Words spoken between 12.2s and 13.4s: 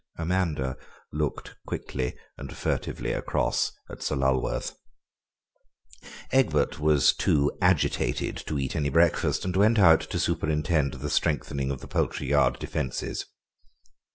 yard defences.